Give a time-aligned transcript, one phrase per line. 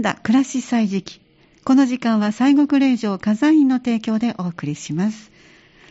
[0.00, 1.20] んだ暮らし歳時記
[1.62, 5.30] この時間は西国霊場火山院の提供でお送りします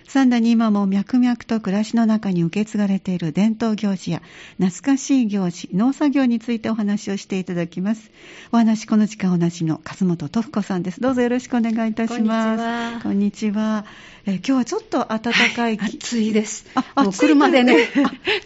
[0.07, 4.23] 三田に今も脈々と暮らしの中に受け継がれている伝統行事や
[4.59, 8.09] 懐かしい行事、農作業についてお話をしていただきます。
[8.51, 10.99] お話、この時間おなじの勝本徳子さんです。
[10.99, 12.57] どうぞよろしくお願いいたしま
[12.97, 13.03] す。
[13.03, 13.85] こんにちは。
[13.85, 13.85] こんにちは。
[14.25, 15.19] え今日はちょっと暖
[15.55, 16.65] かい、はい、暑いです。
[16.73, 17.75] あ、もう車でね、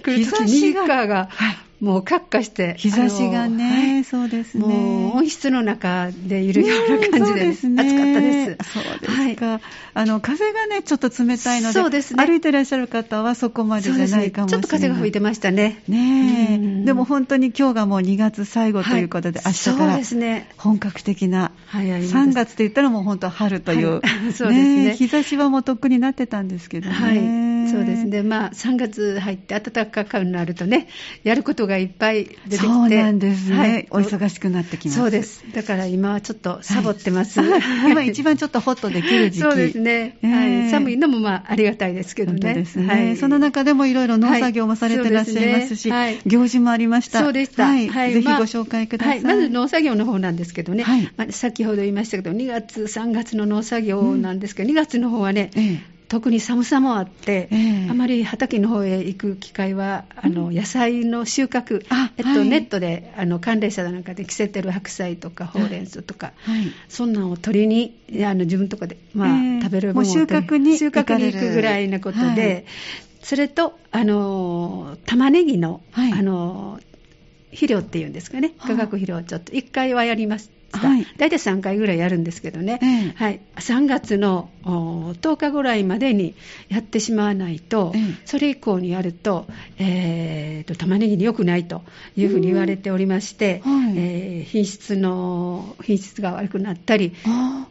[0.04, 4.66] 来るときミカーが、はいもうカッカして、日差しがね、はい、そうですね。
[4.66, 8.58] もう温室の中でいるような感じで、暑かったです。
[8.72, 9.62] そうですか、はい、
[9.94, 14.38] あの風がね、ちょっと冷たいので、そうですね、歩いてらっしゃる方はそこまでじゃないかもしれない。
[14.38, 15.84] ね、ちょっと風が吹いてましたね。
[15.90, 24.96] ねえ、でも本当に今日がもう2月最後ということで、はい、明日から本格的な、はい、3月と言ったらもう本当春という、はい、 そうですね。
[24.96, 26.96] 日差しはもうとっくになってたんですけどね。
[26.96, 27.54] はい。
[27.68, 30.88] そうですね、まあ、3月入って暖かくなるとね、
[31.24, 35.00] やることがいっぱい出てきて、そうなんですね、はい、お忙しくなってきます。
[35.00, 39.44] そうです、だから今はちょっとサボってます、はい、 今、一番ちょっとホッとできる時期。
[39.44, 42.88] そうですね、えー、はい、寒いのもまあありがたいですけどね、ですね。
[42.88, 47.90] はい、その中でもいろいろ農作業もされてらっしゃいますし、はい、行事もありました、そうでした、はい。
[48.14, 50.86] ぜひご紹介ください、まあ、まず農作業の方なんですけどね、
[51.18, 61.84] まあ、先ほど言いましたけど、2月、3月の農作業なんですけど、うん、2月の方はね、えー特に寒さもあって、えー、あまり畑の方へ行く機会は、あの野菜の収穫、
[62.18, 72.66] えっと、はい、ネットであの寒冷車なんかで季節てる白菜とかほうれん草とか、はい、そんなんを取りにあの自分のとこで、まあ、えー、食べる分を収穫に収穫に行くぐらいなことで、はい、
[73.24, 76.80] それとあの玉ねぎの、あの
[77.50, 80.38] 肥料っていうんですかね、化学肥料をちょっと1回はやりま
[80.80, 80.86] す。
[80.86, 86.36] はい、大体3回ぐらいやるんですけどね、えー、はい、3月の10日ぐらいまでに
[86.70, 91.82] やってしまわないと、えー、それ以降にやると,、えーと、玉ねぎに良くないと
[92.16, 97.14] いうふうに言われておりまして、はい、えー、品質の品質が悪くなったり、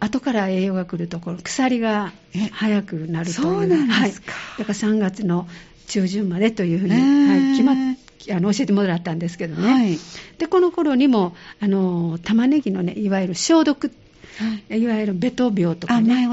[0.01, 2.13] 後から栄養が来るところ、腐りが
[2.53, 5.49] 早くなるという、そうなんですか、はい、だから3月の
[5.89, 9.99] 中旬までというふうに、はい、決まってあの教えてもらったんですけどね、はい、
[10.39, 13.91] でこの頃にもあの玉ねぎのねいわゆる消毒。
[14.39, 16.27] はい、いわゆるベト病とかね、ね、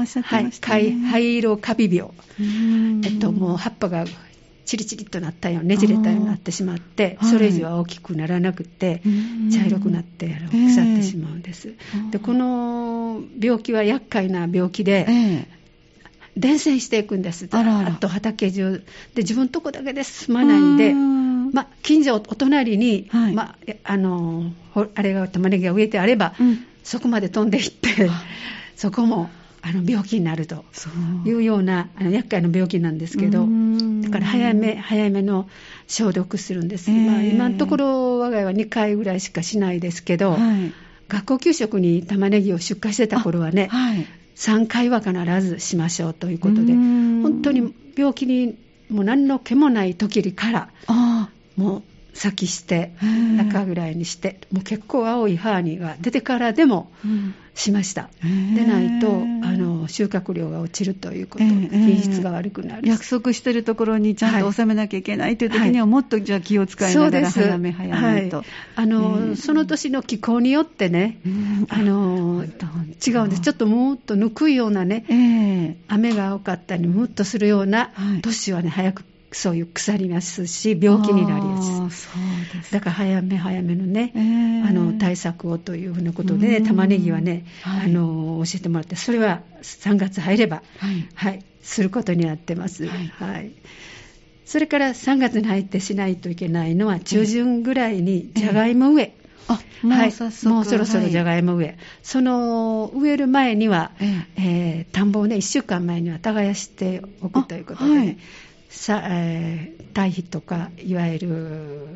[0.62, 2.10] はい、灰色カビ病、
[3.04, 4.06] えっと、もう葉っぱが
[4.64, 9.02] チリチリとなったようねじれたようになってしまって、それ以上は大きくならなくて、
[9.52, 11.74] 茶色くなって腐ってしまうんです、
[12.10, 15.60] でこの病気は厄介な病気で、えー
[16.36, 17.48] 伝染していくんです。
[17.50, 17.90] あらあら。
[17.92, 18.78] と畑中。
[19.14, 20.94] で、自分のとこだけで済まないんで、
[21.52, 24.52] ま、近所、お隣に、はい、ま、あの、
[24.94, 28.10] あれが玉ねぎが植えてあれば、うん、そこまで飛んでいって、
[28.76, 29.30] そこも、
[29.62, 30.64] あの病気になると
[31.26, 33.46] いうようなあの厄介な病気なんですけど、
[34.02, 35.48] だから早め早めの
[35.86, 40.72] 消毒するんです、まあ、今のところ、我が家は2回ぐらいしかしないですけど、はい、
[41.08, 44.06] 学校給食に玉ねぎを出荷してた頃はね、はい、
[44.36, 45.12] 3回は必
[45.42, 48.56] ずしましょうということで、本当に病気に
[48.88, 50.70] もう何の気もない時から、
[51.56, 52.92] もう先して
[53.36, 56.90] 中ぐらいにしてもう結構青いハーニーが出てからでも
[57.54, 62.88] しました、でないとあの収穫量が落ちるということ、品質が悪くなる。
[62.88, 68.46] 約束してるところにちゃんと収めなきゃいけないという時には、もっとじゃあ気を使いながら早め早めと、はい、
[68.76, 71.20] あのその年の気候によってね、
[71.68, 73.40] あの違うんです。
[73.42, 82.72] ちょっともっとぬくいようなね、雨が多かったりむっとするような年はね早くそういう腐りますし病気になりやすい。
[82.72, 93.52] だから早め早めのね、えー、あの対策をというふうなことで、ね、玉ねぎはね、はい、あの教えてもらってそれは3月入れば、はい、はい、することになってます、はい、はい、
[94.44, 99.20] それから3月に入ってしないといけないのは中旬ぐらいにじゃがいも植え、えー
[99.82, 100.12] もうはい、
[100.44, 108.08] もうそろそろじゃがいも植え、はい、その植える前には、えー、えー、田んぼをね、1週間前には耕しておくということで、ね、はい。
[108.08, 108.16] さ、
[108.90, 111.88] えー、堆肥とかいわゆる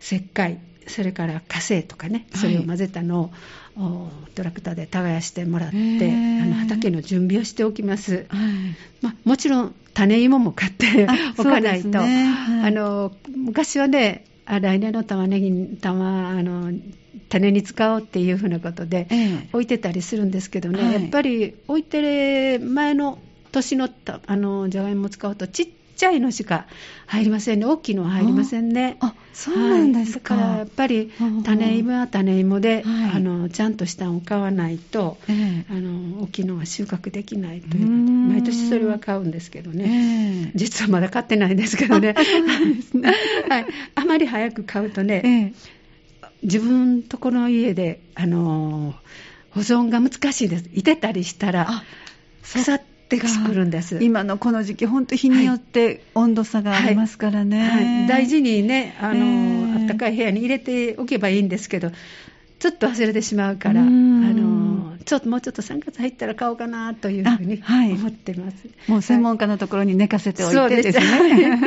[0.00, 3.30] 石灰それから火星とかね、それを混ぜたの
[3.76, 8.26] を、トラクターで耕してもらって、あの畑の準備をしておきます、はい。
[9.02, 11.06] まあ、もちろん種芋も買って
[11.38, 12.26] お かないと、ね。
[12.26, 16.72] はい、あの昔はねあ来年の玉ねぎ玉あの
[17.28, 19.06] 種に使おうっていうふうなことで、
[19.52, 23.18] 置いてたりするんですけどね、はい、やっぱり置いてる前の
[23.52, 23.88] 年の
[24.26, 26.66] あのじゃがいもを使うとちっちゃいのしか
[27.06, 27.66] 入りませんね。
[27.66, 28.96] 大きいのは入りませんね。
[29.00, 30.34] あ、そうなんですか。
[30.34, 31.12] はい、だからやっぱり
[31.44, 37.86] 種芋は種芋で、はい、あのちゃんとしたのを買わないと、えー、あの大きいのは収穫できないという。
[37.86, 39.84] 毎年それは買うんですけどね。
[39.84, 42.14] えー、実はまだ買ってないんですけどね。
[43.48, 43.66] はい。
[43.96, 45.22] あまり早く買うとね。
[45.24, 45.78] えー
[46.40, 48.94] 自分とこの家で、あの
[49.50, 50.70] 保存が難しいです。
[50.72, 51.68] いてたりしたら、
[52.42, 53.98] 腐ってくるんです。
[54.02, 57.60] 今のこの時期、本当日によって温度差がありますからね。
[57.60, 57.70] はい。
[57.70, 57.98] はい。
[58.00, 59.58] はい、大事にね、あの、え。
[59.68, 61.90] ー、あったかい部屋に入れておけばいいんですけど、
[62.58, 67.62] ちょっと忘れてしまうから、あのちょっともうちょっと3月入ったら買おうかなというふうに
[67.94, 68.56] 思ってます、
[68.88, 71.60] もう専門家のところに寝かせておいてですね。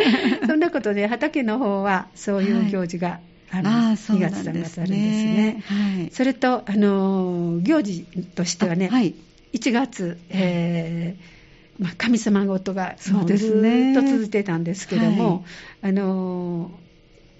[0.45, 3.19] そ んなことで、畑の方はそういう行事が、
[3.51, 5.63] あの2月3月あるんですね。
[5.65, 8.05] はい、それと、あの行事
[8.35, 9.15] としてはね、はい、
[9.53, 15.43] 1月、えーまあ、神様ごとがずっと続いてたんですけども、
[15.81, 16.71] はい、あの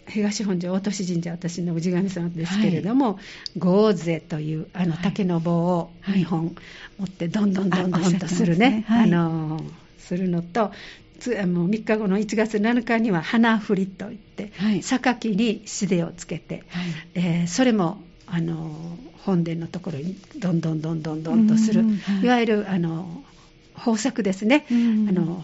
[0.08, 3.19] 東本庄大年神社、私の氏神様ですけれども、
[3.58, 6.56] 豪勢というあの竹の棒を2本
[6.98, 9.62] 持って、どんどんどんどんとするね、あの
[10.00, 10.72] するのと、
[11.19, 18.02] つもう3日後の1月7日には花振りといって、はい、榊にしでをつけて、はい、えー、それも
[18.33, 21.83] あの本殿のところにどんどんどんどんどんとする、
[22.24, 23.24] い、わゆるあの
[23.78, 24.66] 豊作ですね。
[24.69, 24.74] あ
[25.12, 25.44] の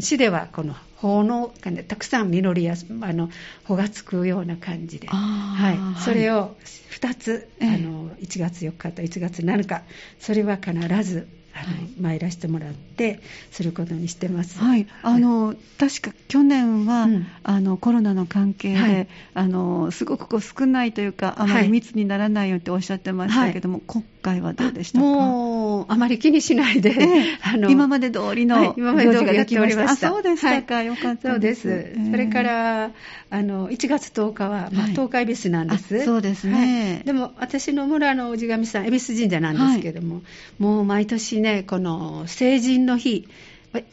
[0.00, 1.52] 市ではこの法の
[1.88, 3.28] たくさん実りやあの
[3.64, 6.56] 穂がつくような感じで、はい、それを
[6.92, 9.82] 2つ、あの1月4日と1月7日
[10.20, 13.20] それは必ずあの、はい、参らせてもらって
[13.50, 14.58] することにしてます。
[14.58, 25.04] はい、あの、はい、確か去年は、うん、あのコロナの関係で、はい、あのすごくこう少ないというかあまり密にならないようにとおっしゃってましたけども、今回はどうでしたか？
[25.04, 30.08] もうあまり気にしないで、えー、 あの今まで通りの今まで通りやっておりました。
[30.08, 31.68] そうでしたか、よかったそうです。
[31.68, 32.90] えー、それから
[33.30, 36.04] あの1月10日は、まあ、東海恵比寿なんです。
[36.04, 37.02] そうですね。
[37.04, 40.22] でも私の村の氏神さん恵比寿神社なんですけども、
[40.58, 43.28] もう毎年ねこの成人の日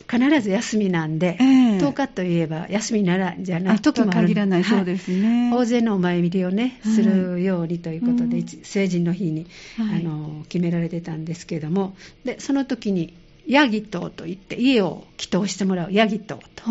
[0.10, 9.48] 必ず休みなんで、えー、10日といえば休みならじゃない時もある限らないそうですね、はい、大勢のお参りをね、するようにということで、うん、成人の日に、
[9.78, 13.14] はい、あの決められてたんですけれどもでその時に
[13.48, 16.70] ヤギ島といって家を祈祷してもらうヤギ島と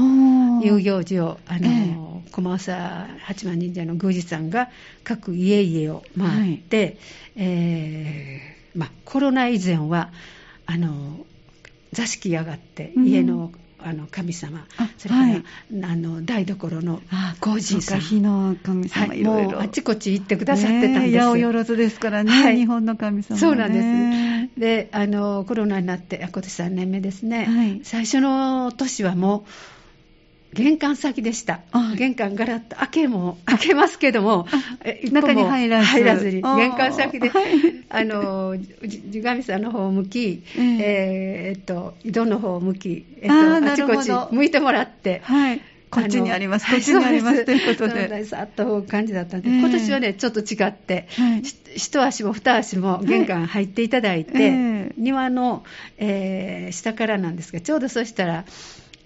[0.65, 4.69] いう行事をあの、えー、駒長八幡神社の宮司さんが
[5.03, 6.97] 各家々を回って、はい、
[7.37, 10.13] えー、まあ、コロナ以前は
[10.71, 11.25] あの
[11.93, 13.51] 座敷上がって、家の
[13.81, 14.67] あの神様、
[14.99, 15.45] それから、はい、
[15.85, 17.01] あの台所の
[17.41, 21.19] 皇人さん、火の神様、はい、いろいろあちこち行ってくださってたんです。
[21.19, 24.61] 八百万ですからね、はい、日本の神様、ね、そうなんです。
[24.61, 29.78] で、あのコロナになって、今年3年目ですね、はい、最初の年はもう、
[30.55, 31.61] 玄関先でした。
[31.97, 34.47] 玄関ガラッと開けも、開けますけども、
[35.13, 35.87] 中に入らず。
[35.87, 37.31] 入らずに、玄関先で、
[37.91, 45.61] あの、地神さんの方を向き、えー、っと、井戸の方を向き、えっと、あちこち向いてもらって、はい。
[45.91, 47.45] こっちにあります、こっちにあります。
[47.45, 48.25] ということで。
[48.25, 51.09] さっと感じだったんで、今年はね、ちょっと違って、
[51.75, 55.65] 一足も二足も玄関入っていただいて、庭の、
[55.99, 58.45] えー、下からなんですが、ちょうどそしたら、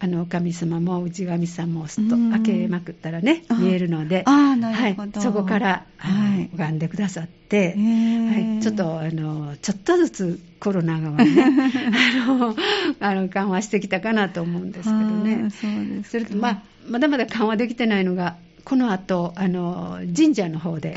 [0.04, 11.24] あの神様も内神さんもすっと開けまくったらね、見えるので、あなるほど、はい、そこから拝んでくださって、はい、ちょっとあのちょっとずつコロナが、ね、
[12.20, 12.56] あの
[12.98, 15.50] あの緩和してきたかなと思うんですけどね。
[15.50, 18.34] そうですそれと、まあ、まだまだ緩和できてないのが、
[18.64, 20.96] この後あの神社の方で。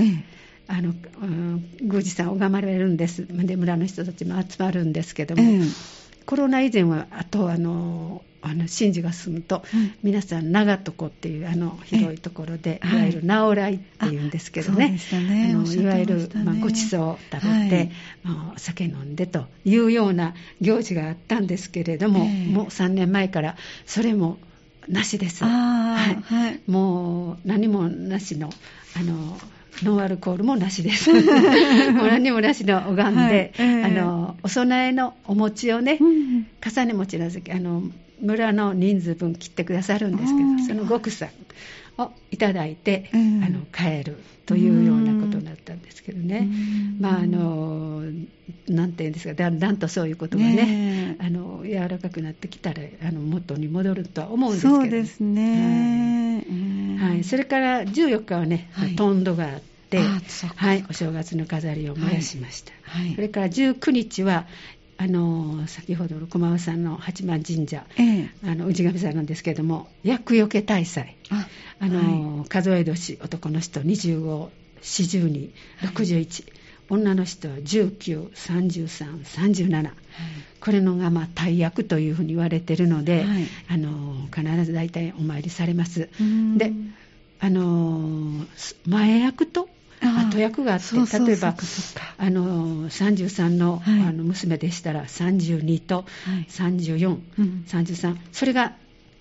[0.67, 3.27] あの、うん、宮司さん拝まれるんです。
[3.29, 5.43] で村の人たちも集まるんですけども、
[6.25, 12.95] コロナ以前はあとあのあの神事が進むと、うん、皆さん長床っていうあの広いところで、い。
[12.95, 14.99] わゆる直来っていうんですけどね。
[15.11, 17.91] ね、あのいわゆる、まあ、ごちそうを食べて、はい、
[18.23, 24.37] まあ、お酒飲んでというような行事があったんですけれども、えー、もう3年前からそれも
[24.87, 25.43] なしです。
[25.43, 26.15] はい。
[26.21, 28.51] はい、もう何もなしの
[28.95, 29.39] あの
[29.83, 31.11] ノンアルコールもなしです。
[31.11, 31.19] も
[32.03, 33.67] う何もなしの拝んで、はい。
[33.67, 37.83] えー、あのお供えのお餅をね、うん、重ね餅の時あの
[38.21, 41.27] 村の人数分切ってくださるんですけど、その極さ
[41.97, 46.47] をいただいて、うん、あの帰るというようなことになったんですけどね、
[46.99, 48.03] まああの
[48.67, 49.33] なんていうんですか。
[49.33, 56.45] だんだんとそういうことがね、ねあの柔らかくなってきたらあの元に戻るとは思うんですけどそうですね、
[56.99, 59.99] はい、それから14日はね、はい、トンドがあって、
[60.55, 64.45] はい、お正月の飾りを燃やしました、はい、それから19日は
[64.97, 71.15] あの先ほどの駒尾さんの八幡神社、ええ、あの氏神さんなんですけれども厄除け大祭。
[71.79, 74.49] あの、はい、数え年男の人25、
[74.81, 76.51] 40、61、
[76.89, 79.93] 女の人は19、33、37、はい、
[80.61, 86.09] これのがまあ大役というふうに言われているので、はい、あの必ず大体お参りされます。
[86.57, 86.71] で
[87.39, 88.45] あの
[88.85, 89.67] 前役と
[90.07, 91.55] 後役があって例えば
[92.17, 96.05] あの33の,、あの娘でしたら32と
[96.49, 97.19] 34、はい、
[97.67, 98.73] 33それが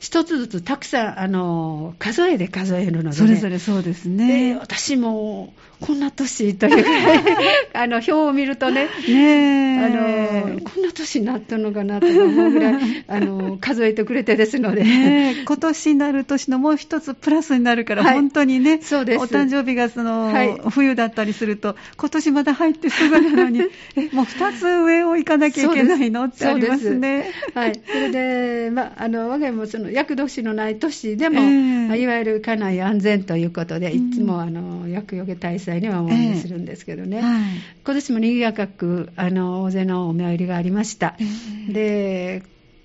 [0.05, 4.53] 一つずつたくさんあの数えで数えるので、ね、それぞれそうですね。
[4.53, 6.85] で私もこんな年という
[7.73, 19.21] あの表を見るとねねあのこんな年になったのかなと思うぐらい あの数えてくれてですので、ね、今年になる年のもう一つプラスになるから、はい、本当にねそうです。
[19.21, 23.63] お誕生日がその、はい、冬だったりすると今年まだ入ってすぐなのに
[23.97, 26.25] えもう二つ上を行かなきゃいけないの？
[26.25, 27.31] ってありますね。
[27.55, 37.43] はい、それで、まあ、あの我が家もその厄年のない年でも、えー、まあ、いわゆる家内安全ということで、いつもあの厄除け大祭にはお参りするんですけどね、えーはい、
[37.85, 41.17] 今年も賑やかくあの大勢のお参りがありました。
[41.21, 42.43] えー、で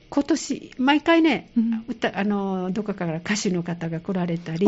[0.10, 4.68] 今年毎回ね、うん、歌あのどこかから歌手の方が来られたり、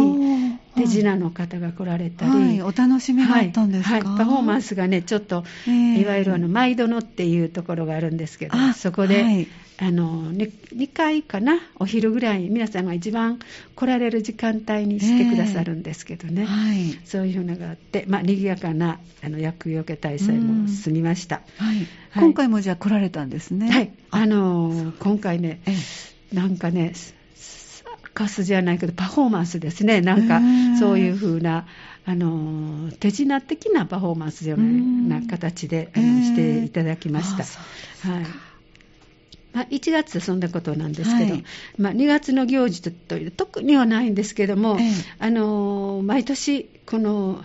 [0.75, 9.48] 手品の方が来られたり、はい、お楽しみがあったんですか、はいはい、パフォーマンスがね、ちょっと、えー、いわゆるあの毎度のっていうところがあるんですけど、そこで、
[9.81, 13.39] あの 2, 2回かな、お昼ぐらい、皆さんが一番
[13.75, 23.71] 来られる時間帯にしてくださるんですけどね、えーはい、そういうのがあって、まあ、賑やかなあの厄除け大祭も済みました、はい、今回もじゃあ来られたんですね。
[23.71, 26.94] はい、あの今回ね、えー、なんかね、
[28.14, 30.42] カスじゃないけど、パフォーマンスですね、なんか、
[30.80, 31.68] そういう風な。
[32.04, 34.60] あの手品的なパフォーマンスのよう
[35.08, 37.44] な形で、していただきました。
[38.10, 38.26] はい。
[39.54, 41.44] まあ、1月そんなことなんですけど、はい、
[41.78, 47.44] まあ、2月の行事という特にはないんですけども、ええ、あの毎年この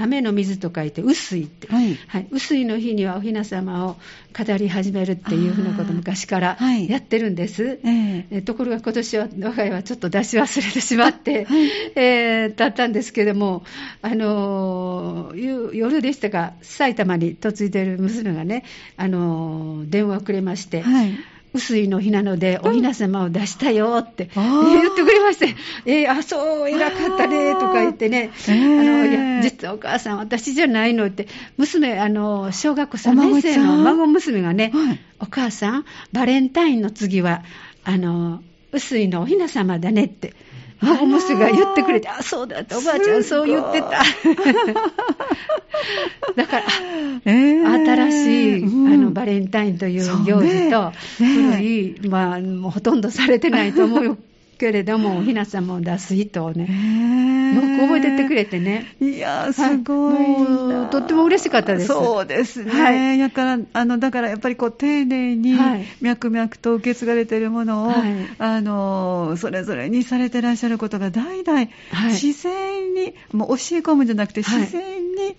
[0.00, 3.96] 雨の水と書いて雨水って、はい、はい、雨水の日にはお雛様を
[4.36, 13.64] 語り始めるっていうふうなこと昔からやってるんです、はいえー、ところが今年は我が家はちょっと出し忘れてしまって、はい、えー、だったんですけども、
[14.02, 18.64] あのー、夜でしたが埼玉に嫁いでる娘がね、
[18.96, 21.18] あのー、電話をくれまして、はい
[21.52, 31.26] 薄いの日なので、お雛様を出したよって言ってくれまして、えー、あ、そう、偉かったね、とか言ってね、あの、いや、実はお母さん、私じゃないのって、
[31.56, 34.72] 娘、あの、小学校3年生の孫娘がね、
[35.18, 37.42] お母さん、バレンタインの次は、
[37.82, 38.42] あの、
[38.72, 40.34] 薄いのお雛様だねって。
[40.82, 43.90] 孫娘が言ってくれて、あ、そうだって、おばあちゃんそう言ってた。
[46.36, 46.66] だから、
[47.24, 48.16] えー、新し
[48.60, 54.18] い、うん、あのバレンタインという行事と、ね、古い、まあ、もうほとんどされてないと思う
[54.60, 56.64] けれども、おひなさんも出す人をね、
[57.54, 58.94] よく覚えててくれてね。
[59.00, 61.86] いやすごい、はい、とっても嬉しかったです。
[61.86, 62.70] そうですね。
[62.70, 65.56] はい、だから、あの、だからやっぱりこう、丁寧に、
[66.02, 71.68] 脈々と受け継がれているものを、はい、あの、それぞれにされてらっしゃることが代々、
[72.10, 75.36] 自然に、もう教え込むんじゃなくて、自然に、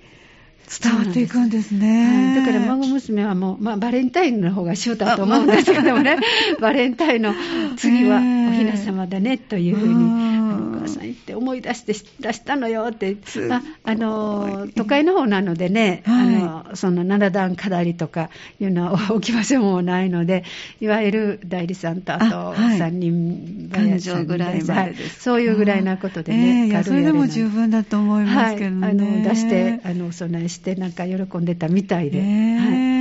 [0.80, 2.36] 伝わっていくんですね。
[2.36, 6.18] だから孫娘はもう、まあ、バレンタインの方が塩だと思うんですけどもね、
[6.62, 7.34] バレンタインの
[7.76, 13.18] 次はお雛様だねというふうに、お母さん言って思い出して出したのよって、
[13.50, 20.46] まあ、あの都会の方なのでね、はい、あのその七段飾りとかいうのは置き場所もないので、
[20.80, 28.88] いわゆる代理さんとあと3人感情ぐらいまでそういうぐらいなことでね、えー、それでも十分だと思いますけどね。
[28.88, 32.92] はい、あの出してあのお供えしてしてなんか喜んでたみたいで、はい。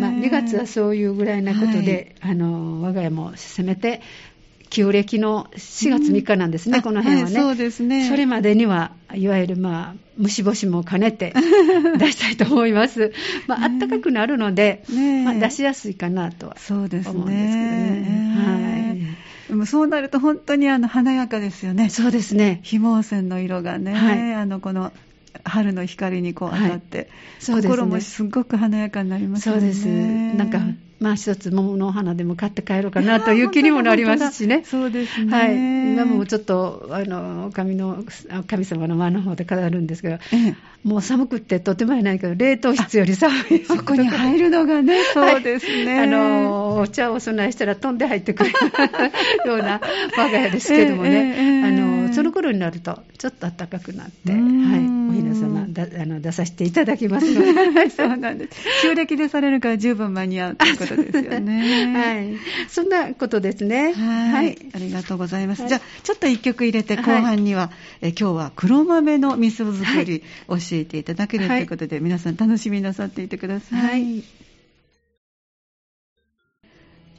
[0.00, 4.00] まあ、2月はそういうぐらいなことで、はい、あの我が家もせめて
[4.70, 8.08] 旧暦の4月3日なんですね、うん、この辺はね、はい、そうですね。
[8.08, 11.34] それまでにはいわゆる、まあ、虫干しも兼ねて
[11.98, 13.12] 出したいと思います、
[13.48, 15.24] まあったかくなるので、ね。
[15.24, 18.06] まあ、出しやすいかなとは思うんですけどね。
[18.46, 19.48] はい。
[19.48, 21.90] でもそうなると本当にあの華やかですよね。
[21.90, 22.60] そうですね。
[22.62, 24.92] ひも線の色がね、はい、あのこの
[25.44, 29.54] 春の光にこう当たって、はいね、心もすごく華やかになりますね。
[29.54, 29.86] そうです。
[29.86, 30.60] なんか
[31.00, 34.64] まあ一つ桃の花でも買って帰ろうかなという気にもなりますしね。
[34.66, 35.32] そうですね。
[35.32, 35.70] はい。
[35.94, 38.04] 今もちょっと、あの、神の、
[38.46, 43.64] 神様の間の方で飾るんですけど、ええ、もう寒くってとてもいないけど、冷凍室より寒い。
[43.64, 45.98] そこに入るのがね、 そうですね。
[46.00, 48.50] はい、あの、お茶をお供えしたら飛んで入ってくる
[49.46, 49.80] ような
[50.18, 57.90] 我が家ですけどもね、え、あの、その頃になると、ちょっと暖かくなって、はい、おひな様だあの出させていただきますので。
[57.90, 58.60] そうなんです。
[58.82, 61.94] 旧暦でされるから十分間に合うということですよね。
[61.94, 62.36] はい。
[62.68, 63.92] そんなことですね。
[63.92, 64.58] はい。
[64.72, 65.62] ありがとうございます。
[65.62, 67.66] はい、じゃあ、ちょっと一曲入れて、後半には、は
[68.02, 74.39] い、え今日は黒豆の味噌作り、教えていただけるということで、皆さん楽しみなさっていてください。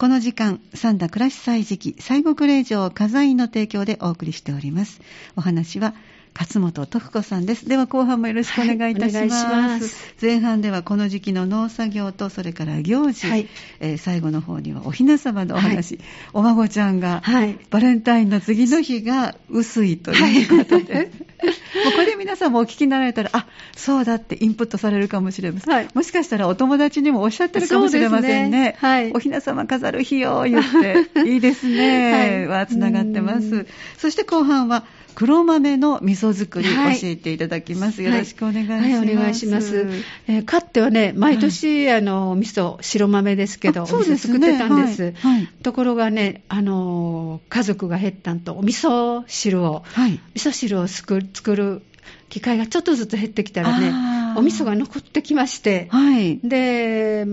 [0.01, 4.99] この時間、三田暮らし祭時期、西国霊場火災の提供でお送りしております。
[5.35, 5.93] お話は、
[6.33, 7.67] 勝本徳子さんです。
[7.67, 9.45] では後半もよろしくお願いいたします。
[9.45, 10.15] はいます。
[10.21, 13.47] 前半ではこの時期の農作業とそれから行事、はい。
[13.79, 15.99] えー最後の方にはお雛様のお話、
[16.33, 17.59] お孫ちゃんが、はい。
[17.69, 21.11] バレンタインの次の日が薄いということで、
[21.85, 25.87] もうこれ皆さんもお聞きになられたらあそうだってインプットされるかもしれません、はい。
[25.93, 28.59] もしかしたらお友達にもおっしゃってるかもしれませんね。
[28.59, 28.75] ね。
[28.79, 29.11] はい。
[29.11, 31.25] お雛様飾る日よ言って。
[31.29, 32.47] いいですね、はい。
[32.47, 33.65] はつながってまうす
[33.97, 34.85] そして後半は
[35.15, 36.99] 黒豆の味噌作りはい。
[36.99, 38.11] 教えていただきます、はい。
[38.11, 39.87] よろしくお願いします、はい、お願いします。
[40.27, 44.33] えーかってはね、毎年、あの、味噌、白豆ですけど、あそうですね。
[44.35, 45.03] お味噌作ってたんです。
[45.03, 45.13] はい。
[45.13, 45.47] はい。
[45.63, 50.19] ところがね、あの、家族が減ったんと、お味噌汁を、はい。
[50.35, 51.81] 味噌汁を作る作る
[52.29, 53.91] 機会がちょっとずつ減ってきたらね
[54.37, 56.39] お味噌が残ってきまして、はい。
[56.39, 57.25] で、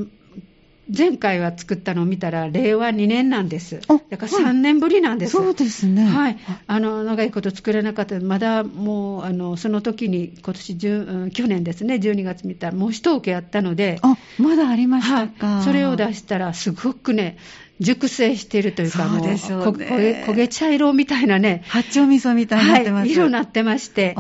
[0.97, 3.81] 前回は作ったのを見たら、令和2年なんです。
[3.89, 4.45] あだからはい。
[4.45, 5.33] 3年ぶりなんです。
[5.33, 6.05] そうですね。
[6.05, 15.29] はい、あの長いこと作れなかった、まだもうあのその時に、今年10うん去年ですね、12月見たら、もう一受けやったので、あまだありましはい。
[15.29, 17.37] たか、、それを出したら、すごくね、
[17.81, 24.17] 熟成しているというか、そうもう焦げ茶色みたいなね、八丁味噌みたいになってます、はい、色になってまして、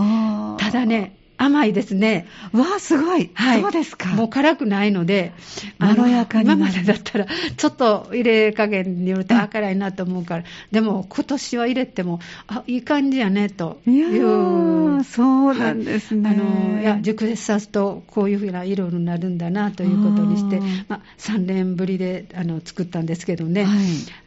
[0.58, 2.26] ただね、甘いですね。
[2.52, 4.08] わあすごい、はい、そうですか。
[4.08, 5.32] もう辛くないので、
[5.78, 7.26] まろやかに今までだったら、
[7.56, 14.88] ちょっと入れ加減によると、うんあ、辛いなと思うから、でも今年は入れても、あ、いい感じやね、という。
[14.98, 16.38] ーそうなんですね、はい。
[16.38, 23.76] あのいや熟成さすとこういうふうな色になるんだなということにしてまあ、3年ぶりであの作ったんですけどね、はい。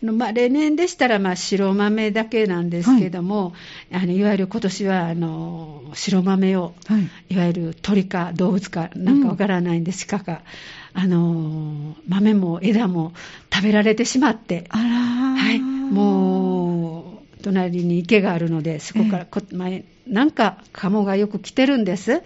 [0.04, 3.54] あのまあ、例年でしたらまあ白豆だけなんですけども、
[3.92, 10.42] い、あのいわゆる今年はあの白豆をはいいわゆる鳥か動物かなんかわからないんです、鹿か、
[10.94, 13.14] あの豆も枝も
[13.54, 15.36] 食べられてしまって、あらー。
[15.36, 22.22] はい、もう隣に池があるので、そこからこ、前なんか鴨がよく来てるんです。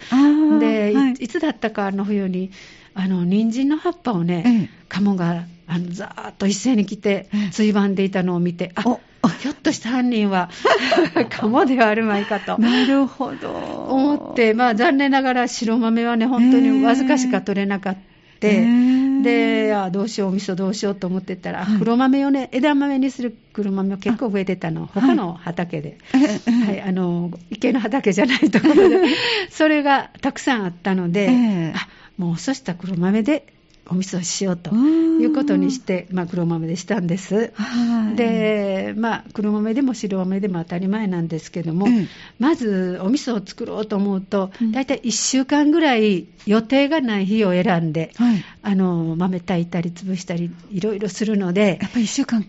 [0.60, 2.50] で、いつだったかあの冬に、
[2.94, 4.70] あの人参の葉っぱをね、ええ。
[4.88, 10.50] 鴨があのざーっと一斉に来てええ、ついばんでいたのを見て、あおひょっとした犯人は
[11.30, 12.58] 鴨ではあるまいかと。
[12.58, 13.50] なるほど。
[13.50, 18.00] 思って、まあ、残念ながら白豆はね、本当にわずかしか取れなかった。
[18.40, 21.78] であどうしよう、お味噌どうしようと思ってたら、はい。
[21.78, 26.40] 黒豆をね、枝豆にする黒豆を結構植えてたの、他の畑で、えええ。
[26.46, 29.00] えはい、あの池の畑じゃないところで、
[29.50, 31.72] それがたくさんあったので、ええ。
[31.74, 33.55] あもうそしたら黒豆で
[33.88, 35.20] お味噌しようとうん。
[35.20, 37.52] いうことにして、まあ、黒豆でしたんです。
[37.54, 38.16] はい。
[38.16, 42.06] で、まあ、黒豆でも白豆でも当たり前なんですけども、ええ
[42.38, 48.44] まずお味噌を作ろうと思うとうん、大体1週間ぐらい予定がない日を選んで、はい。
[48.62, 52.44] あの豆炊いたり潰したりいろいろするのでやっ、ぱり1週間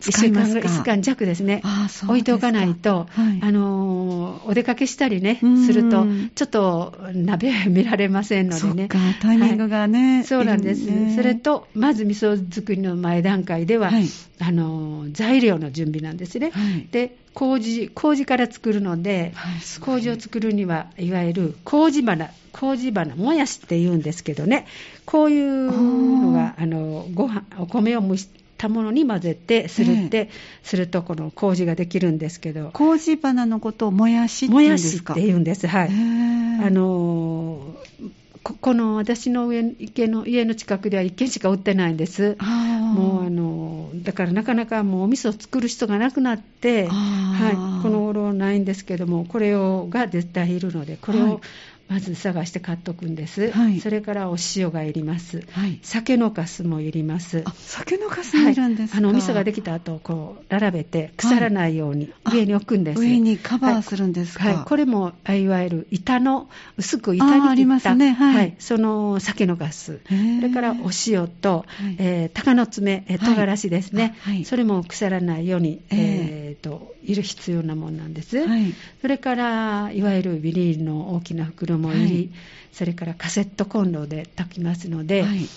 [0.00, 0.60] 1週間使いますか？
[0.60, 1.62] ぐらい、1週間弱ですね。
[1.88, 2.08] すか。
[2.08, 3.40] 置いておかないと、はい。
[3.42, 8.88] あのお出かけしたりね、うんすると、ちょっと鍋見られませんのでね。
[9.20, 10.24] タイミングがね、はい。
[10.24, 11.14] そうなんです、ね。
[11.14, 14.06] それと、まず味噌作りの前段階では、はい。
[14.42, 16.50] あの材料の準備なんですね。
[16.50, 16.88] はい。
[16.90, 19.34] で麹麹から作るので、
[19.80, 24.66] 麹を作るにはいわゆる麹花麹花もやしって言うんですけどね。
[25.04, 28.28] こういうのがあのご飯お米を蒸し
[28.60, 30.28] たものに混ぜてするって、
[30.62, 32.68] するとこの麹ができるんですけど。
[32.74, 35.14] 麹花のことをもやしってもや言うんですか？
[35.14, 35.66] しって言うんです。
[35.66, 36.66] はい、へー。
[36.66, 37.74] あの
[38.42, 42.36] ここの私の上池の家の近くでは1軒しか売ってないんです。
[42.40, 51.30] もうあのだからなかなかもうお味噌を作る人がなくなって、はい、この頃ないんですけども、これをが絶対いるので、これはい。
[51.32, 51.40] を
[51.90, 53.80] まず探して買っとくんです、はい。
[53.80, 55.80] それからお塩がいります、はい。
[55.82, 57.42] 酒のかすもいります。
[57.44, 59.04] あ酒のかすもいるんですか、はい。
[59.04, 68.12] あのお味噌ができた後こう並べて腐らないようにはい上に置くんです、上にカバーするんですか、はい、これもあいわゆる板の薄く板に切ったますね。
[68.12, 68.54] はい。
[68.60, 70.36] その酒のガスへー。
[70.36, 71.96] それからお塩と、はい。
[71.98, 73.34] えー鷹の爪、えーはい。
[73.34, 74.44] 唐辛子ですね、あはい。
[74.44, 78.74] それも腐らないように、ええーといる必要なものなんです、はい。
[79.00, 82.30] それからいわゆるビニールの大きな袋もいり、はい。
[82.72, 85.48] それからカセットコンロで炊きますので、はい。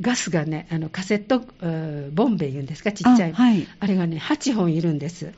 [0.00, 2.92] ガスがねあのカセット、えーボンベ言うんですか？
[2.92, 3.30] ちっちゃい。
[3.30, 3.66] あはい。
[3.78, 5.32] あれがね8本いるんです。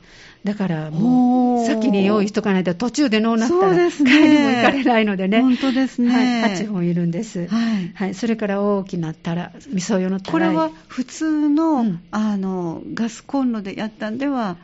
[0.45, 3.91] だからもう先に用意しとかないと途中でのうなったらね。
[3.91, 5.41] 帰りも行かれないのでね。
[5.41, 6.09] 本当ですね。
[6.43, 7.91] はい、8本いるんです、はい。
[7.95, 10.49] はい、それから大きなたら味噌用のたらい。
[10.49, 12.01] これは普通の,、うん。
[12.11, 14.55] あのガスコンロでやったんでは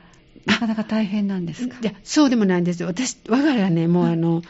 [0.45, 1.77] なかなか大変なんですか？
[1.81, 2.87] いやそうでもないんですよ。
[2.87, 4.41] 私我が家はねもうあの、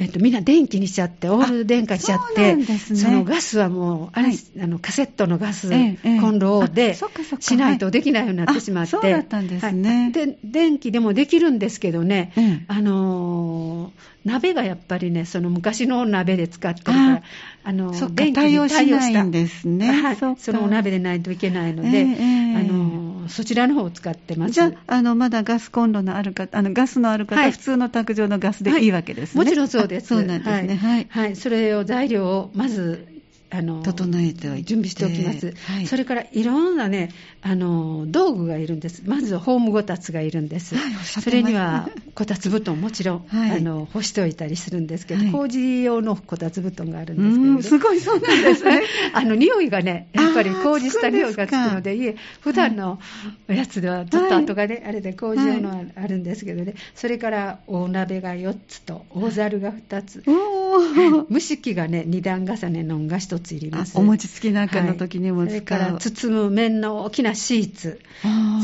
[0.00, 6.96] えっと、みんな電気にしちゃって、オール電化しちゃって、そ、ね,、のガスはもう、あれ、はい、あのカセットのガスコンロで
[7.40, 12.32] しないとできないようになってしまって、そうだったんですね、はい、で電気でもできるんですけどね、
[12.68, 17.22] あのー鍋がやっぱりね、その昔の鍋で使ってるから、
[17.64, 19.90] あの電気に対応しないんですね。
[19.90, 24.52] はい、そのお鍋でないといけないので、えー、あのそちらの方を使ってます。
[24.52, 29.38] じゃあ、あのまだガスコンロのある方、あのガスのある方、はい、普通の卓上のガスでいいわけですね。
[29.38, 30.08] はい、もちろんそうです。
[30.08, 30.76] そうなんですね。
[30.76, 31.06] はい。
[31.08, 33.17] はい、それを材料をまず
[33.50, 34.68] あの整えておいて。
[34.68, 39.02] 準備しておきます、はい、それからいろんなねあの道具がいるんです。
[39.06, 48.82] まずホームごたつがいるんです、はい、それにはこたつ布団もちろん、はい、あの干しておいたりするんですけど、工事用のこたつ布団があるんですけど、ね、すごいそうなんですね。
[49.14, 52.98] あの匂いがねやっぱり工事した匂いがつくのでいえ普段の
[53.46, 60.22] やつではちょっと後がね、あれで工事用のあるんですけどね、それから大鍋が4つと大ざるが2つ、
[61.30, 63.98] 蒸し器がね2段重ねのが1つついります。
[63.98, 68.00] お餅つきなんかの時にも使う、はい、それから包む面の大きなシーツ、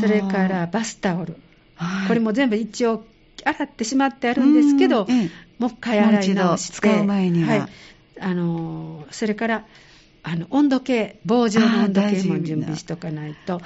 [0.01, 1.37] それからバスタオル、
[2.07, 3.05] これも全部一応
[3.43, 5.07] 洗ってしまってあるんですけど、
[5.59, 7.69] もう一回洗い直して、使う前には、はい、
[8.19, 9.65] あのそれから
[10.27, 13.61] あの温度計、棒状の温度計も準備しとかないと、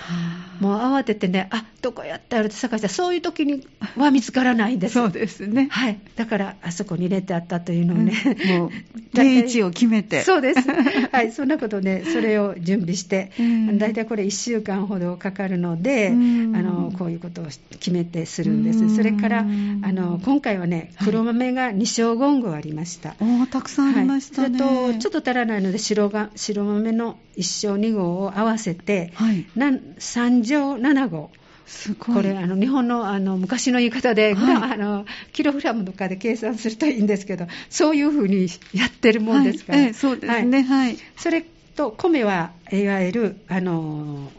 [0.60, 4.96] もう慌ててね、あどこやったらって探したら、そういう時には見つからないんです。
[4.96, 5.70] そうですね。
[5.72, 6.00] はい。
[6.18, 8.70] だから、あそこに入れてあったというのをね、うん、 もう、
[9.16, 10.22] 定位置を決めて。
[10.24, 10.68] そうです。
[11.12, 13.32] はい、そんなことね、それを準備して、
[13.78, 18.96] 大体これ1週間ほどかかるので、あの、こういうことを決めてするんです。
[18.96, 23.16] それから、あの、今回はね、黒豆が2升言語ありました。
[23.22, 24.62] おたくさんありましたね。
[24.62, 31.30] はい、と、ちょっと足らないので、白が、白豆の1升2合を合わせて、はい、3乗7合。
[31.66, 32.16] すごい。
[32.16, 39.88] これあの日本のあの昔の言い方で、はい、あのキログラムとかで計算するといいんですけどそういうふうにやってるもんですから、はい。
[39.88, 44.32] ええ、そうですね、はい、それと米はいわゆるあの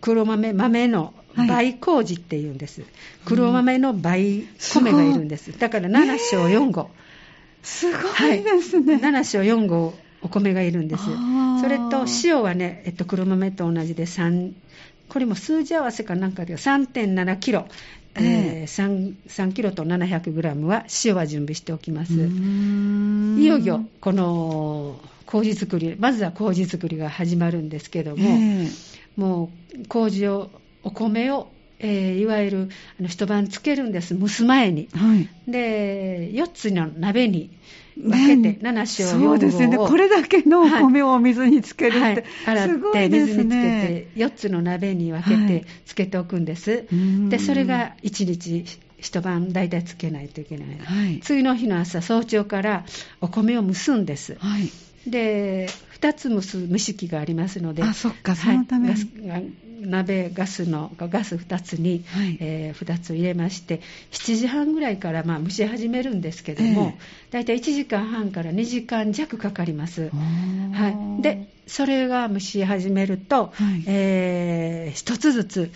[0.00, 2.82] 黒豆豆の倍麹っていうんです、
[3.24, 6.90] 黒豆の倍米がいるんです、だから7升4合、
[7.62, 11.04] すごいですね、はい、7升4合お米がいるんです。
[11.60, 14.52] それと塩はね、えっと、黒豆と同じで3、
[15.08, 17.66] これも数字合わせかなんかで3.7キロ、
[18.14, 22.12] えー、3, 3キロと700グラムは塩は準備しておきます。
[22.14, 22.16] い
[23.46, 28.38] よいよこの麹作り、まずは麹作りが始まるんですけども、
[29.16, 30.50] もう麹を、
[30.82, 31.48] お米を
[31.80, 34.88] えー、いわゆるあの一晩つけるんです、蒸す前に。
[34.94, 37.50] はい、で、4つの鍋に
[37.96, 46.70] 分けて、7升4合そうですね、これだけのお米を水につけるって、はい、洗って水につけて、4つの鍋に分けてつけておくんです。
[46.70, 48.64] はい、で、それが1日
[48.98, 52.84] 一晩大体つけないといけない、はい、次の日の朝早朝から
[53.20, 54.70] お米を蒸すんです、はい、
[55.10, 55.68] で
[56.00, 57.82] 2つ蒸す蒸し器がありますので。
[57.82, 58.34] あそっか。
[58.34, 59.50] そのために、はい、
[59.84, 63.80] 鍋ガスのガス2つに、はい、えー、2つ入れまして
[64.12, 66.94] 7時半ぐらいからまあ蒸し始めるんですけども、
[67.28, 75.70] えー、大体1時間半から2時間弱かかります、はい、でそれが蒸し始めると、はい、えー、1つずつ、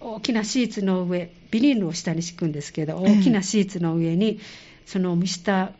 [0.00, 4.40] 大きなシーツの上ビニールを下に敷くんですけど大きなシーツの上に、
[4.86, 5.72] その蒸した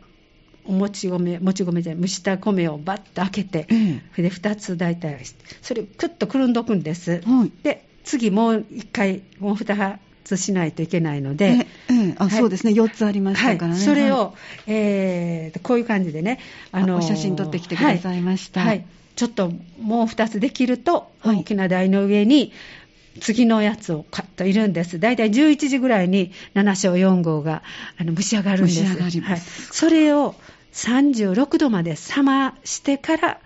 [0.65, 5.19] もち米、もち米じゃ蒸した米をバッと開けて、ええ、で2つ大体、
[5.61, 7.21] それくっとくるんどくんです。
[7.25, 13.73] はい、で、次もう1回、もう2つしないといけないので、ええあ、はい、そうですね、4つありましたからね。
[13.73, 14.33] はい、それを、はい、
[14.67, 16.39] えー、こういう感じでね、
[16.71, 18.61] あのー、写真撮ってきてくださいました。
[18.61, 22.53] はい、ちょっともう2つできると、大きな台の上に、
[23.19, 24.99] 次のやつをカッといるんです。
[24.99, 27.63] だいたい11時ぐらいに7章4号が
[27.97, 28.79] あの蒸し上がるんです。
[28.81, 29.61] 蒸し上がります。
[29.61, 30.35] はい、それを
[30.73, 33.41] 36度まで冷ましてから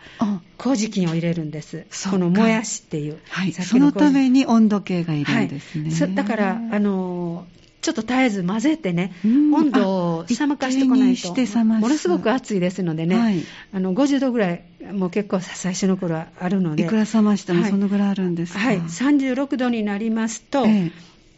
[0.57, 1.85] 麹菌を入れるんです。
[2.09, 3.19] このもやしっていう。
[3.29, 5.91] はい、そのために温度計がいるんですね。
[5.91, 7.47] はい、だから、あの
[7.85, 13.43] ちょっと絶えず混ぜてね、温度を冷かしてこないと、ものすごく暑いですのでね、はい、
[13.75, 16.81] あの50度ぐらい、もう結構最初の頃はあるので。
[16.81, 20.91] いくら冷ましてもそのぐらいあるんですか、はい、はい、36度になりますと、ええ。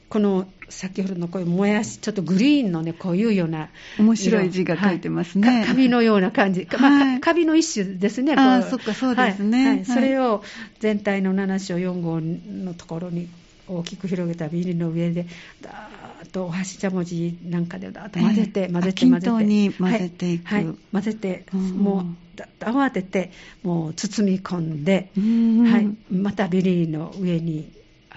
[0.07, 3.67] この先ほどのこういうもやし、ちょっとグリーンのね、こういうような。
[3.99, 5.49] 面白い字が書いてますね。
[5.49, 6.65] はい、カビのような感じ。
[6.65, 8.33] はい、まあ、カビの一種ですね。
[8.35, 10.43] ああ、そっか、そうですね、はい、それを
[10.79, 13.27] 全体の7章4号のところに
[13.67, 15.25] 大きく広げたビニールの上で、
[15.61, 19.43] だーっとお箸しゃもじなんかでだーっと混ぜて、えー、混ぜて混ぜて。
[19.43, 20.45] に混ぜていく。
[20.47, 23.31] はい、混ぜて、もう、慌てて、
[23.63, 27.71] もう包み込んで、はい、またビニールの上に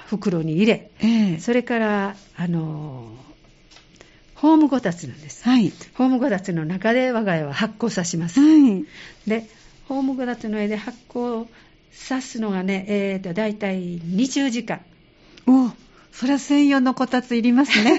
[0.06, 3.08] 袋に入れ、えー、それからあの
[4.34, 5.44] ホームこたつなんです。
[5.44, 5.70] はい。
[5.94, 8.40] ホームこたつの中で我が家は発酵さします。
[8.40, 8.86] はい。
[9.28, 9.46] で、
[9.86, 11.46] ホームこたつの上で発酵
[11.92, 14.80] さすのがね、えーと、だいたい20時間。
[15.46, 15.70] お
[16.12, 17.92] それは専用のこたついりますね。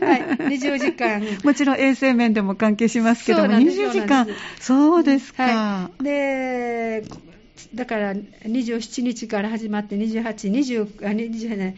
[0.00, 0.22] はい、
[0.56, 1.22] 20時間。
[1.44, 4.26] もちろん衛生面でも関係しますけども、そうなんです20時間
[4.58, 5.18] そうで。
[5.20, 5.44] すか。
[5.44, 7.04] はい、で、
[7.74, 11.76] だから27日から始まって、28、20、あ20ね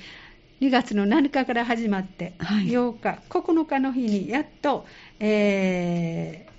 [0.60, 4.86] 2月の7日から始まって、はい8日、9日の日にやっと、
[5.20, 6.52] えー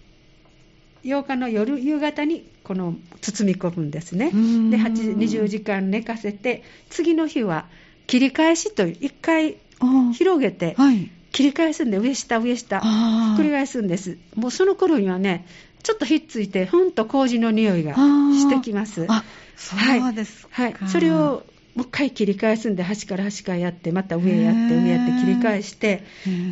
[1.04, 4.28] 8日の夜、夕方にこの包み込むんですね。
[4.28, 7.66] で、8 20時間寝かせて、次の日は
[8.08, 11.10] 切り返しという、1回あ広げて、はい。
[11.32, 14.18] 切り返すんで、上下、上下、あーひっくり返すんです。
[14.36, 15.48] もうその頃にはね、
[15.82, 19.06] ちょっとひっついて、ほんと麹の匂いがしてきます。
[19.10, 19.24] あ、
[19.56, 19.76] そ
[20.10, 20.50] うですか。
[20.52, 21.44] はい、それを
[21.76, 26.04] もう一回切り返すんで、端から端からやって、また上やって、上やって切り返して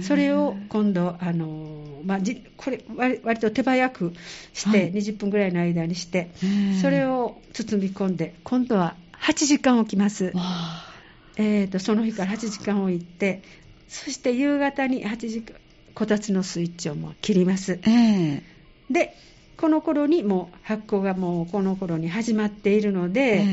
[0.02, 4.14] それを今度、あのーまあ、じこれ割、割と手早く
[4.54, 6.32] して、はい20分ぐらいの間にして、
[6.82, 10.34] それを包み込んで、今度は8時間置きます。
[11.42, 13.42] えー、とその日から8時間置いて、
[13.88, 15.56] そして夕方に8時間、
[15.96, 17.80] こたつのスイッチをもう切ります。
[17.88, 18.44] ええ
[18.90, 19.16] で、
[19.58, 23.46] この頃にもう発酵がもうこの頃に始まっているので、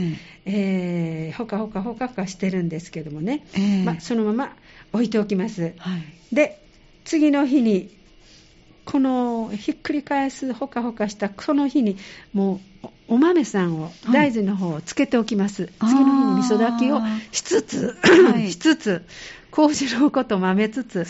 [0.45, 4.57] えーほかほかほかほかしてるんですけどもね、ええまあ、そのまま
[4.93, 5.75] 置いておきます。
[5.79, 6.35] はい。
[6.35, 6.59] で、
[7.05, 7.91] 次の日に、
[8.85, 11.99] このひっくり返すほかほかしたその日に
[12.33, 14.13] もうおお豆さんを、はい。
[14.13, 15.71] 大豆の方をつけておきます。
[15.79, 15.89] あー。
[15.89, 17.01] 次の日に味噌炊きを
[17.33, 18.51] しつつ、はい。
[18.53, 19.03] しつつ、
[19.51, 21.07] 麹のこと豆つつ、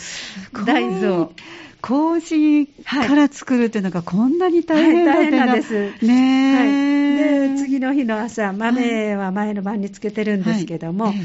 [0.65, 1.33] 大豆を。
[1.81, 5.39] 麹から作るっていうのがこんなに大変だはいってい。
[5.39, 6.05] 大変なんです。
[6.05, 7.49] ねはい、え。
[7.55, 11.15] で次の日の朝、豆は前の晩につけてるんですけども、はい。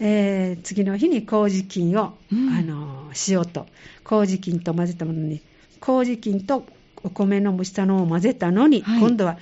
[0.00, 2.48] えー次の日に麹菌を、うん。
[2.50, 3.66] あの塩と
[4.04, 5.40] 麹菌と混ぜたものに
[5.80, 6.66] 麹菌と
[7.02, 9.00] お米の蒸したのを混ぜたのに、はい。
[9.00, 9.38] 今度は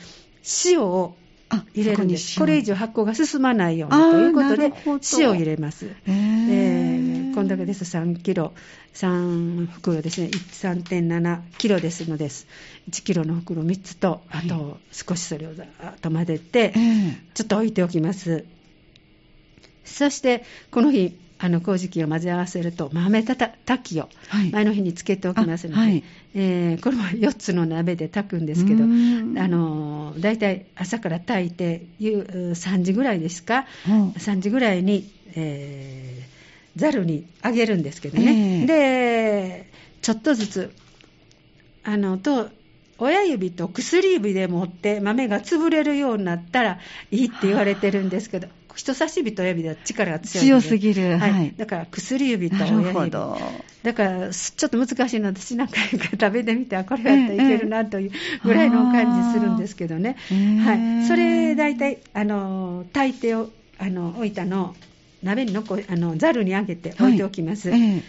[0.64, 1.16] 塩を
[1.48, 2.38] あ入れるんです。
[2.38, 4.72] これ以上発酵が進まないようにということで
[5.18, 5.86] 塩を入れます。
[5.86, 8.52] へえーーこんだけです3キロ、
[8.94, 12.46] 3袋ですね、3.7キロですのです。
[12.90, 17.18] 1キロの袋3つと、あと少しそれをざーっと混ぜてえ、え。
[17.34, 18.44] ちょっと置いておきます。
[19.84, 24.50] そして、この日、あの麹菌を混ぜ合わせると、豆たた炊きをはい。
[24.50, 26.04] 前の日につけておきますので、あはい。
[26.34, 34.10] えーこれも4つの鍋で炊くんですけど、あのだいたい朝から炊いて、夕3時ぐらいですか、うん。
[34.10, 39.70] 3時ぐらいに、えー、ざるにあげるんですけどね、えで
[40.02, 40.74] ちょっとずつ
[41.84, 42.50] あのと
[42.98, 46.78] 親指と薬指で持って豆が潰れるようになったら
[47.10, 51.18] いいって言われてるんですけど人差し指と親指では力が強い強すぎる。
[51.18, 51.32] はい。
[51.32, 51.54] はい。
[51.56, 52.84] だから薬指とな親指。
[52.84, 53.38] るほど。
[53.82, 58.12] だからすちょっと難しいので私何回か食べてみてあこれやったらいけるなという
[58.44, 60.58] ぐらいの感じするんですけどね、へー。
[60.58, 64.74] はい、それ大体あの炊いてをあの置いたのを
[65.22, 67.76] 鍋に残あのざるにあげて置いておきます、ええ。
[67.96, 68.04] で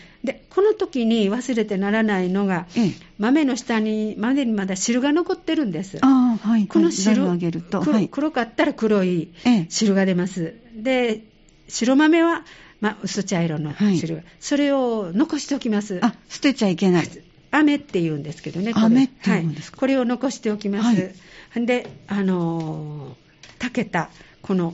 [0.54, 6.68] この時に忘れてならないのがええ豆の下に豆にまだ汁が残ってるんですああ、はい。
[6.68, 7.80] この汁ざるをあげると。
[7.82, 8.10] 黒はい。
[8.10, 11.22] 黒かったら黒いええ汁が出ますで
[11.68, 12.44] 白豆は、
[12.82, 14.02] まあ、薄茶色のはい
[14.40, 17.08] それを残しておきますあ、捨てちゃいけない。
[17.54, 19.76] 飴って言うんですけどね、これ飴って言うんですか？
[19.76, 20.86] はい、これを残しておきます。
[20.86, 24.10] はいで、あのー炊けた、
[24.42, 24.74] この、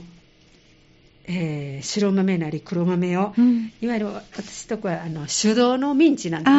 [1.28, 3.72] えー白豆なり黒豆を、うん。
[3.80, 6.52] いわゆる私とこはあの手動のミンチなんで、あ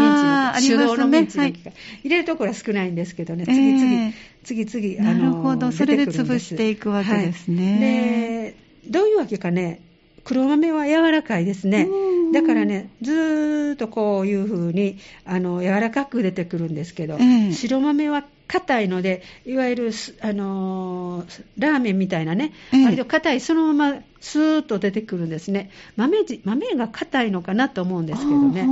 [0.55, 0.77] ーミンチね。
[0.77, 1.53] 手動のミンチのはい。
[1.53, 4.13] 機械、入れるところは少ないんですけどね、え次々、え
[4.69, 5.71] 次々、なるほど。
[5.71, 7.71] それで潰していくわけですね。
[7.71, 7.79] はい。
[7.79, 8.55] で、
[8.91, 9.81] どういうわけかね、
[10.23, 11.87] 黒豆は柔らかいですね。
[11.89, 12.31] うん。
[12.31, 17.53] だからね、ずーっとこういうふうにあの柔らかく出てくるんですけど、ええ。
[17.53, 22.85] 白豆は硬いので、いわゆるす、あのーラーメンみたいなね、ええ。
[22.85, 25.69] 割と硬い、そのままスーッと出てくるんですね。
[25.95, 28.67] 豆じ豆が硬いのかなと思うんですけどね。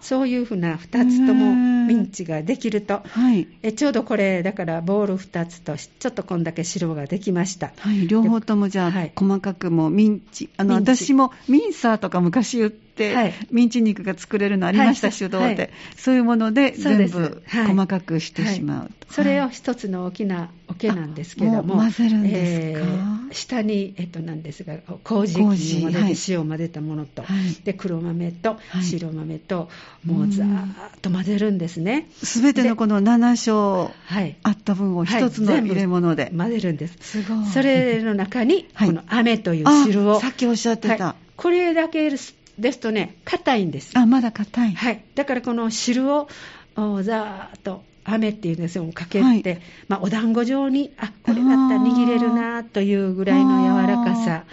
[0.00, 1.54] そういうふうな2つとも
[1.86, 3.46] ミンチができると、はい。
[3.62, 7.72] えちょうどこれ、だからボール2つと、ちょっとこんだけ白ができました。
[7.78, 9.12] はい、両方ともじゃあ、はい。
[9.14, 13.34] 細かくもうミンチ、あの私もミンサーとか昔言って、はい。
[13.50, 15.16] ミンチ肉が作れるのありました、はい。
[15.16, 15.70] 手動で、はい。
[15.96, 17.66] そういうもので全部はい。
[17.66, 19.12] 細かくしてしまうと。
[19.12, 22.86] それをはい一つの大きな桶なんですけども、混ぜるんですか？
[22.86, 29.68] えー下に、えっと、なんですが、麹菌をて、塩を混ぜたものと、はいで黒豆とはい白豆と、
[30.04, 30.72] もうざーっ
[31.02, 32.08] と混ぜるんですね。
[32.22, 34.36] すべてのこの7章はい。
[34.42, 36.32] あった分を一つのはい入れ物で。
[36.36, 36.96] 混ぜるんです。
[37.00, 37.46] すごい。
[37.46, 41.04] それの中に、はいこの飴というあ汁を、さっきおっしゃってた。
[41.04, 42.34] はいこれだけです
[42.80, 46.28] とね硬いんですあまだ硬いはいだからこの汁を
[46.76, 49.42] おざーっと飴っていうんですよかけて、はい。
[49.88, 54.44] まあ、お団子状にあこれだったら握れるなというぐらいの柔らかさ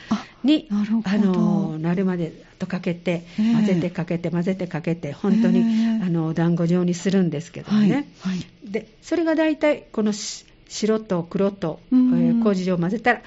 [0.43, 3.53] にあのなるまでとかけてええ。
[3.53, 6.05] 混ぜてかけて混ぜてかけて本当に、ええ。
[6.05, 8.45] あのお団子状にするんですけどはい、ね、はい。
[8.63, 12.11] でそれが大体このし白と黒と、えうん。
[12.39, 13.21] ー麹を混ぜたら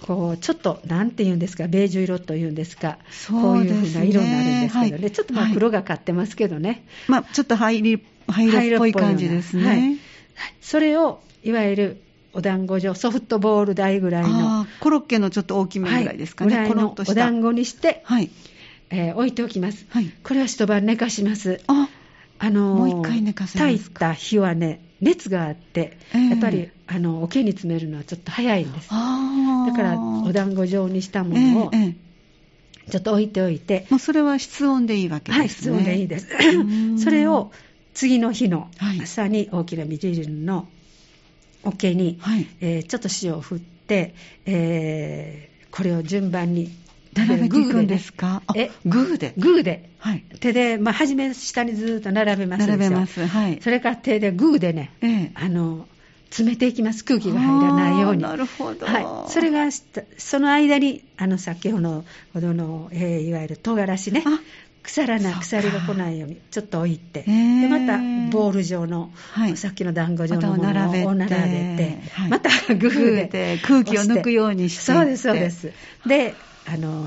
[0.00, 5.10] こうちょっとなんて言うんですかベージュ色というんですかそうこういですねう風な色になるんですけどね、はい。
[5.10, 9.98] ちょっとまあはい黒がかってますけどね、まあちょっと灰色っぽい感じですね、はい。
[10.60, 14.66] それをいわゆるお団子状ソフトボール大ぐらいの。
[14.80, 18.30] コロッケのちょっと大きめぐらいですかね、はい、ぐらいのお団子にして、はい。
[18.90, 19.86] えー置いておきます。
[19.90, 20.12] はい。
[20.22, 21.60] これは一晩寝かします。
[21.66, 21.88] あ
[22.42, 26.28] あのーもう一回寝かせ炊いた日はね熱があって、ええ。
[26.30, 28.88] やっぱりあの桶に詰めるのはちょっと早いんです。
[28.88, 28.96] だ
[29.76, 31.96] からお団子状にしたものをえええ
[32.86, 32.90] え。
[32.90, 35.38] ちょっと置いておいて、もうそれは室温でいいわけですね。
[35.38, 36.28] はい室温でいいです。
[36.64, 36.98] ん。
[36.98, 37.52] それを
[37.94, 39.00] 次の日のはい。
[39.02, 40.66] 朝に大きなビニールの
[41.62, 42.46] 桶に、はい。
[42.60, 44.14] えーちょっと塩を振って、
[44.46, 46.74] えーこれを順番に
[47.14, 48.42] 並べていくんねですか？
[48.46, 48.70] あえ？
[48.86, 49.34] グーで？
[49.36, 50.24] グーではい。
[50.40, 53.26] 手で、まあ、初め下にずーっと並べます並べます。
[53.26, 53.60] はい。
[53.60, 55.30] それから手でグーでねええ。
[55.34, 55.86] あの
[56.30, 58.86] 詰めていきます空気が入らないようになるほど。
[58.86, 59.68] はい、それが
[60.16, 64.38] その間にあの先ほどの、えーいわゆる唐辛子ねあ
[64.90, 67.98] 腐らない腐りが来ないようにちょっと置いて、でまた
[68.32, 69.56] ボール状の、はい。
[69.56, 71.28] さっきの団子状のものを並べて並べ
[71.76, 72.28] て、はい。
[72.28, 74.82] またグーでで空気を抜くようにして。
[74.82, 75.72] そうですそうです。
[76.06, 76.34] で
[76.66, 77.06] あの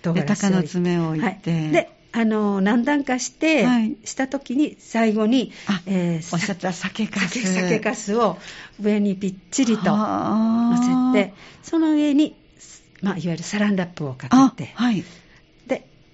[0.00, 1.26] 唐で辛子鷹の爪を置いて。
[1.26, 1.30] は
[1.68, 3.96] い、であの何段かして、はい。
[4.04, 7.40] した時に最後にあえーおっしゃった酒かす。
[7.40, 8.38] 酒酒かすを
[8.80, 10.72] 上にぴっちりとは
[11.12, 12.34] 乗せてその上に、
[13.02, 14.72] まあ、いわゆるサランラップをかあけて。
[14.74, 15.04] はい。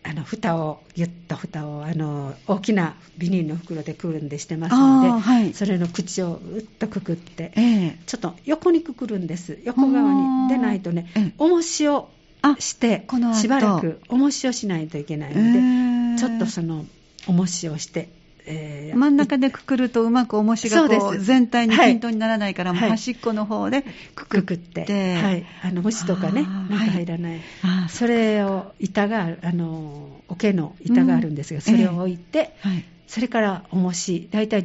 [0.04, 5.54] であの蓋をぎゅっと蓋をあの大きなビニールの袋でくるんでしてますので、はい。
[5.54, 7.98] それの口をうっとくくってええ。
[8.06, 9.58] ちょっと横にくくるんです。
[9.64, 11.32] 横側にでないとねええ。
[11.38, 12.10] 重しを
[12.42, 13.40] あしてこの後。
[13.40, 16.84] しばらく重しをしないといけないえので、えちょっとその
[17.26, 18.10] 重しをして、
[18.46, 18.98] えー。
[18.98, 21.92] 真ん中でくくるとうまく重しがこう全体にはい。
[21.92, 22.90] 均等にならないから、はい。
[22.90, 23.82] 端っこの方で
[24.14, 24.84] くくっくくって。
[24.84, 31.62] て、はい、あの虫とかねなんか入らない、あそれを板があの桶の板があるんですが、うん。
[31.62, 32.84] それを置いて、はい。
[33.06, 34.64] それから重し大体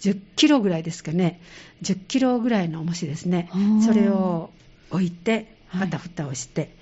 [0.00, 1.40] 10キロぐらいですかね。
[1.82, 3.50] 10キロぐらいの重しですね。
[3.84, 4.50] それを
[4.90, 5.80] 置いてはい。
[5.82, 6.74] また蓋をして、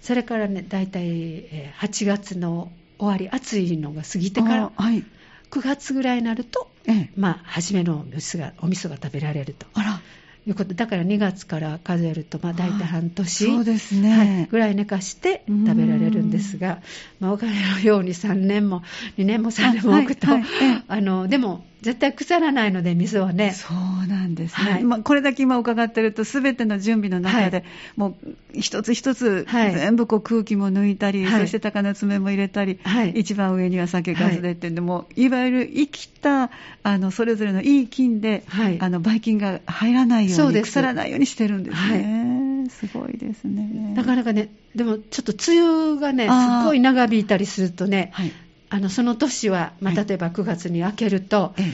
[0.00, 5.04] それからね大体えー8月の終わり暑いのが過ぎてからあはい
[5.50, 7.10] 9月ぐらいになるとええ。
[7.16, 10.00] まあ初めのお味噌がお味噌が食べられるとあら。
[10.46, 10.74] いうこと。
[10.74, 16.82] だから2月から数えるとまあ大体半年、そうですはいね、ぐらい寝かして食べられるんですが、
[17.18, 18.82] まあ、お金のように3年も
[19.16, 20.82] 2年も3年も置くと、はいはいええ。
[20.86, 23.52] あのでも絶対腐らないので味噌はね。
[23.52, 24.84] そうなんですね、はい。
[24.84, 27.64] まあ、これだけ今伺ってると、すべての準備の中で、はい。
[27.96, 29.74] もう一つ一つ、はい。
[29.74, 31.40] 全部こう空気も抜いたり、はい。
[31.42, 33.10] そして鷹の爪も入れたり、はい。
[33.10, 35.28] 一番上には酒粕でってんで、もうい。
[35.28, 36.50] わゆる生きた
[36.82, 38.80] あのそれぞれのいい菌で、はい。
[38.80, 43.92] あのばい菌が入らないように、そう腐らないようにしてるんですね、すごいですね。
[43.94, 48.32] なかなかねでもちょっと梅雨がねすっごい長引いたりするとねはい
[48.70, 50.06] あのその年は、まあ、はい。
[50.06, 51.72] 例えば9月に開けると、ええ。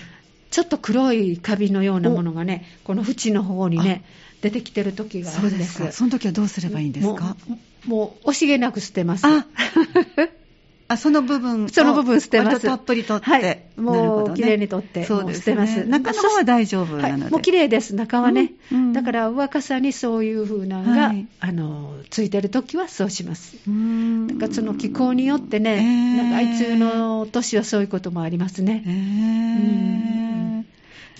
[0.50, 4.05] ちょっと黒いカビのようなものがねこの縁の方にね
[4.40, 5.74] 出てきてる時があるんです。
[5.74, 5.92] そうですか。
[5.92, 7.37] その時はどうすればいいんですか？
[7.46, 9.24] もうもう惜しげなく捨てます
[10.90, 12.61] ああ、その部分をその部分捨てます。
[12.61, 13.31] たっぷり取って。
[13.31, 13.62] はい。
[13.76, 15.85] もうきれいに取ってそうですもう捨てます。
[15.85, 17.22] ね中の方は大丈夫なので。
[17.22, 18.92] はい、もう綺麗です、中はね、うんうん。
[18.92, 21.29] だから若さにそういう風なのが、はい。
[21.38, 23.57] あのついてるときはそうします。
[23.68, 24.26] うーん。
[24.26, 26.16] なんかその気候によってね、えー。
[26.16, 28.83] なんかあいつの年はそういうこともありますえね。
[28.87, 30.60] ー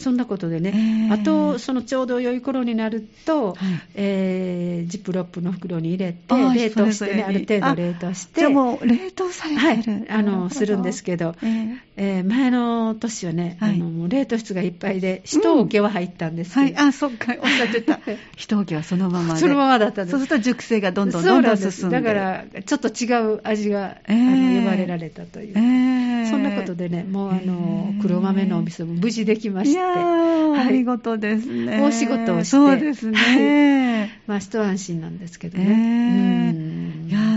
[0.01, 3.57] そんなことでね、えーあと、そのちょうど良い頃になると、はい。
[3.95, 9.83] えージップロップの袋に入れて冷凍してね、ある程度冷凍して、じゃあもう冷凍されはい。
[9.83, 10.07] てる。
[10.11, 11.35] あのするんですけど。
[11.43, 13.75] えーえー前の年はね、はい。
[13.75, 18.01] あの冷凍室がいっぱいで、一桶は入ったんですけど、はい、あ、そっか、おっしゃってた。
[18.37, 19.41] 一桶はそのままで。
[19.41, 20.13] そのままだったんです。
[20.13, 22.01] そうすると熟成がどんどんそどどうんなん進んで。
[22.01, 29.73] だからちょっと違う味が、えーあの呼ばれられたという、えーそんなことでねもうあのえー黒豆のお味噌も無事できまして。
[29.73, 30.69] いやー、はい。
[30.69, 31.81] お見事ですね。
[31.81, 32.45] 大仕事をして。
[32.45, 34.21] そうですね。
[34.27, 36.53] まあ一安心なんですけどえね、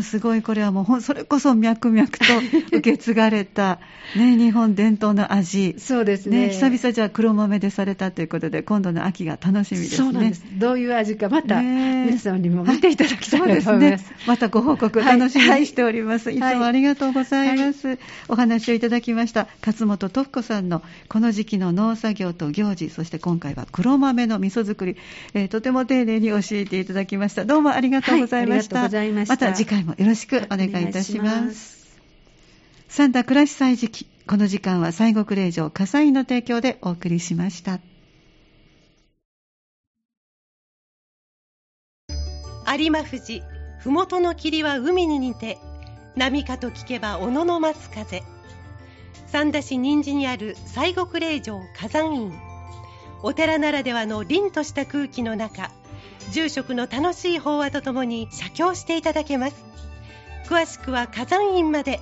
[0.04, 2.18] すごいこれはもうそれこそ脈々と
[2.78, 3.80] 受け継がれた、
[4.16, 5.76] ね、日本伝統の味。
[5.80, 9.98] そうですね、ね、久々じゃあ黒豆でされたということで今度の秋が楽しみですね。
[9.98, 10.44] そうなんです。
[10.54, 24.98] どういう味かまた皆さんにも見ていただきたいと思います,、ね、またご報告楽しみにしております、はい、いつもありがとうございます、はい、お話をいただきました勝本徳子さんのこの時期の農作業と行事そして今回は黒豆の味噌作り、
[25.34, 27.46] えー、とても丁寧に教えていただきました。
[27.46, 32.00] どうもありがとうございました、はい、ままた次回もよろしくお願いいたします。
[32.88, 37.80] サンタ暮らし祭時期この時間は西国霊場火災の提供でお送りしました。
[42.78, 43.44] 有馬富士
[43.80, 45.58] ふもとの霧は海に似て
[46.16, 48.24] 波かと聞けば小野の松風。
[49.28, 52.34] 三田市人参にある西国霊場火山院。
[53.24, 55.72] お寺ならではの凛とした空気の中
[56.32, 59.66] 住職の楽しい法話とともに写経していただけます。
[60.46, 62.00] 詳しくは火山院まで。